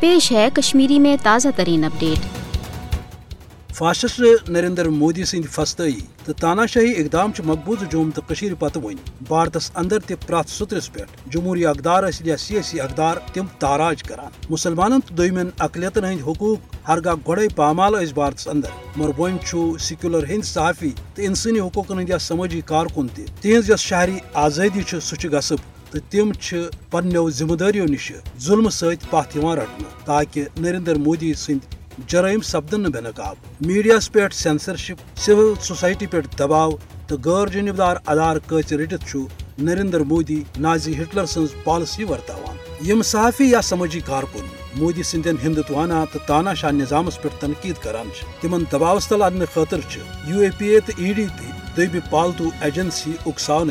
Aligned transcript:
پیش 0.00 0.32
ہے 0.32 0.48
کشمیری 0.54 0.98
میں 0.98 1.16
تازہ 1.22 1.48
ترین 1.56 1.84
اپڈیٹ۔ 1.84 3.74
فاشسٹ 3.74 4.48
نریندر 4.48 4.88
مودی 4.88 5.24
سند 5.24 5.44
فستائی 5.50 6.00
تو 6.24 6.32
تانا 6.32 6.66
شاہی 6.66 6.92
اقدام 6.92 7.30
مقبوض 7.44 7.82
جوم 7.90 8.10
تو 8.10 8.22
پتہ 8.58 8.78
ون 8.78 8.96
بھارتس 9.28 9.70
اندر 9.74 9.98
تہ 9.98 10.14
پریت 10.26 10.50
سترس 10.50 10.92
پہ 10.92 11.00
جمہوری 11.30 11.66
اقدار 11.66 12.04
یا 12.24 12.36
سیاسی 12.36 12.80
اقدار 12.80 13.16
تم 13.34 13.46
تاراج 13.58 14.02
کران۔ 14.02 14.30
مسلمان 14.50 15.00
تو 15.00 15.14
دمن 15.14 15.50
اقلیتن 15.58 16.04
ہند 16.04 16.20
حقوق 16.20 16.88
ہرگاہ 16.88 17.14
گوڑے 17.26 17.48
پامال 17.56 17.94
اس 17.94 18.12
بھارتس 18.12 18.48
اندر۔ 18.48 18.70
مگر 18.96 19.20
ون 19.20 19.36
سیکولر 19.78 20.24
ہند 20.28 20.44
صحافی 20.44 20.90
تو 21.14 21.22
انسانی 21.22 21.60
حقوق 21.60 21.90
ہند 21.90 22.10
یا 22.10 22.18
سماجی 22.18 22.60
کارکن 22.66 23.08
تہ 23.08 23.22
تہذ 23.40 23.70
یس 23.70 23.80
شہری 23.80 24.18
آزادی 24.34 24.82
سہ 25.00 25.26
غصب 25.32 25.75
تو 25.96 26.00
تم 26.10 26.30
پنو 26.90 27.28
ذمہ 27.30 27.54
داریو 27.56 27.84
نش 27.84 28.12
ظلم 28.46 28.68
ست 28.68 29.10
پھ 29.10 29.36
رٹن 29.36 29.84
تاکہ 30.04 30.44
نریندر 30.56 30.94
مودی 30.94 31.32
سند 31.34 31.74
جرائم 32.08 32.40
سپدن 32.40 32.82
بے 32.92 33.00
نقاب 33.00 33.36
میڈیاس 33.66 34.10
پہ 34.12 34.26
سینسرشپ، 34.32 35.00
سول 35.16 35.54
سوسائٹی 35.62 36.06
پہ 36.06 36.20
دباؤ 36.38 36.70
تو 37.08 37.16
غیر 37.24 37.48
جانبدار 37.52 37.96
ادار 38.06 38.36
قچ 38.46 38.72
رٹت 38.72 39.16
نریندر 39.58 40.00
مودی 40.00 40.42
نازی 40.58 40.92
ہٹلر 40.98 41.26
سن 41.26 41.46
پالسی 41.64 42.04
ورتان 42.04 42.56
یم 42.88 43.02
صحافی 43.02 43.50
یا 43.50 43.62
سماجی 43.62 44.00
کارکن 44.06 44.46
مودی 44.74 45.02
سندین 45.02 45.36
ہندوتوانہ 45.44 46.02
تو 46.12 46.18
تانا 46.26 46.54
شاہ 46.54 46.72
نظامس 46.72 47.20
پہ 47.22 47.28
تنقید 47.40 47.82
کران 47.82 48.10
تمن 48.40 48.64
دباؤس 48.72 49.08
تل 49.08 49.22
ادن 49.22 49.44
خاطر 49.54 49.96
یو 50.26 50.40
اے 50.40 50.50
پی 50.58 50.68
اے 50.68 50.80
تو 50.80 50.92
ای 50.96 51.12
ڈی 51.12 51.26
تہ 51.38 51.76
دبہ 51.76 52.10
پالتو 52.10 52.50
ایجنسی 52.60 53.12
اکساؤن 53.26 53.70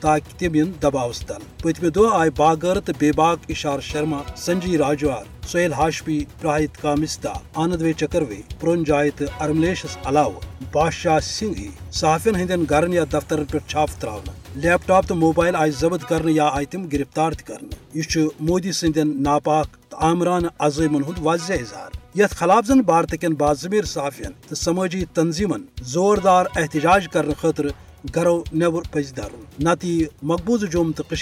تاکہ 0.00 0.38
تم 0.38 0.54
ان 0.54 0.72
دباؤس 0.82 1.20
تل 1.20 1.42
پتمہ 1.62 1.88
دہ 1.88 2.14
آئی 2.14 2.30
باغر 2.36 2.80
تو 2.80 2.92
بے 2.98 3.12
باغ 3.12 3.36
اشار 3.48 3.80
شرما، 3.80 4.20
سنجی 4.36 4.78
راجوار، 4.78 5.24
سہیل 5.48 5.72
ہاشپی 5.72 6.24
پراہت 6.40 6.80
کامستا 6.82 7.32
آنند 7.54 7.82
وے 7.82 7.92
چکروے 7.92 8.40
پرون 8.60 8.84
جائے 8.84 9.10
تو 9.10 9.24
ارملیشس 9.40 9.96
علاوہ۔ 10.04 10.40
بادشاہ 10.72 11.18
سنگھ 11.20 11.60
صحافین 11.92 12.36
ہندین 12.36 12.64
گرن 12.70 12.92
یا 12.92 13.04
دفتر 13.12 13.42
پہ 13.50 13.58
چھاپ 13.66 13.90
تراؤن 14.00 14.30
لیپ 14.54 14.86
ٹاپ 14.86 15.06
تو 15.08 15.14
موبائل 15.14 15.56
آئی 15.56 15.70
ضبط 15.70 16.04
کرنے 16.08 16.32
یا 16.32 16.48
آئی 16.52 16.66
تم 16.66 16.86
گرفتار 16.92 17.32
کرنے 17.44 17.74
یہ 17.94 18.26
مودی 18.40 18.72
سندین 18.72 19.22
ناپاک 19.22 19.76
تو 19.90 19.96
آمران 19.96 20.44
عظیمن 20.58 21.02
ہند 21.04 21.18
واضح 21.18 21.52
اظہار۔ 21.52 21.96
یت 22.14 22.30
خلاف 22.30 22.66
زن 22.66 22.80
بھارت 22.80 23.14
کن 23.20 23.34
باضمیر 23.34 23.84
صحافین 23.84 24.32
تو 24.48 24.54
سماجی 24.54 25.04
تنظیمن 25.14 25.64
زوردار 25.82 26.46
احتجاج 26.56 27.08
کرنے 27.08 27.34
خاطر 27.40 27.66
گرو 28.14 28.42
نبر 28.52 28.82
پز 28.90 29.12
در 29.14 29.30
نت 29.60 29.84
یہ 29.84 30.06
مقبوض 30.22 30.64
جوم 30.64 30.92
تو 30.92 31.02
پہ 31.02 31.14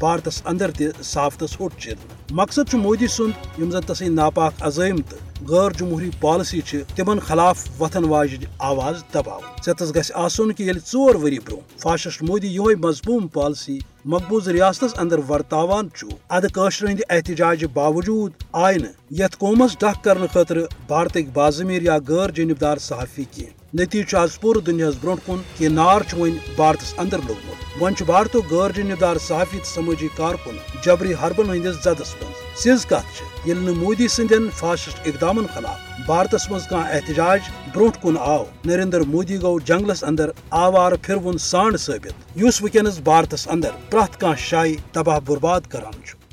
بھارتس 0.00 0.42
اندر 0.44 0.70
تہ 0.70 1.02
صافتس 1.02 1.60
ہوٹ 1.60 1.72
چل 1.78 1.94
مقصد 2.30 2.74
مودی 2.74 3.06
سند 3.06 3.60
یم 3.60 3.70
زن 3.70 3.80
تسین 3.80 4.14
ناپاک 4.14 4.52
عزائم 4.60 4.96
تو 5.08 5.16
غیر 5.48 5.70
جمہوری 5.70 6.10
پالسی 6.20 6.60
تمن 6.96 7.18
خلاف 7.18 7.66
وتھن 7.80 8.04
واجن 8.04 8.44
آواز 8.58 9.02
دباؤ 9.14 9.40
ژتس 9.66 9.94
گھس 9.94 10.12
آسن 10.14 10.52
کہ 10.52 10.62
یل 10.62 10.78
ژور 10.92 11.14
وری 11.14 11.38
برو 11.38 11.56
فاشسٹ 11.78 12.22
مودی 12.22 12.48
یہ 12.48 12.76
مضموم 12.78 13.26
پالسی 13.26 13.78
مقبوض 14.04 14.48
ریاستس 14.48 14.98
اندر 14.98 15.18
ورتاوان 15.28 15.88
اد 16.30 16.42
قشر 16.52 16.86
ہند 16.86 17.00
احتجاج 17.10 17.64
باوجود 17.72 18.32
آئی 18.52 18.78
نت 18.78 19.38
قومس 19.38 19.78
ڈک 19.78 20.04
کرنے 20.04 20.26
خاطر 20.32 20.58
بھارتک 20.86 21.28
بازمیر 21.32 21.82
یا 21.82 21.98
غیر 22.08 22.30
جانبدار 22.30 22.76
صحافی 22.78 23.24
کی 23.30 23.46
نتیجہ 23.74 24.16
آز 24.16 24.40
پور 24.40 24.56
دنیا 24.56 24.90
برو 25.00 25.16
کن 25.26 25.42
کہ 25.56 25.68
نار 25.68 26.00
ون 26.18 26.36
بھارتس 26.56 26.94
اندر 26.98 27.18
لوگمت۔ 27.26 27.57
ون 27.80 27.94
بھارت 28.06 28.36
غیر 28.50 28.70
جانبدار 28.72 29.16
صحافی 29.18 29.58
سماجی 29.64 30.08
کارکن 30.16 30.56
جبری 30.84 31.12
حربن 31.14 31.50
ہندس 31.50 31.76
زدس 31.84 32.14
من 32.22 32.32
سز 32.62 32.86
کت 32.86 33.20
یل 33.46 33.70
مودی 33.72 34.08
سندین 34.08 34.48
فاسسٹ 34.50 35.06
اقدام 35.06 35.40
خلاف 35.54 36.06
بھارتس 36.06 36.50
مز 36.50 36.66
احتجاج 36.74 37.40
برو 37.74 37.90
کن 38.02 38.16
آو 38.18 38.44
نریندر 38.64 39.00
مودی 39.06 39.38
گو 39.42 39.58
جنگلس 39.60 40.04
اندر 40.04 40.30
آوار 40.64 40.92
پھرون 41.02 41.38
سانڈ 41.40 41.80
ثابت 41.80 42.42
اس 42.42 42.62
وکینس 42.62 42.98
بھارتس 43.04 43.48
اندر 43.48 43.76
پریت 43.90 44.24
شائع 44.38 44.74
تباہ 44.92 45.18
برباد 45.26 45.70
کران 45.70 46.27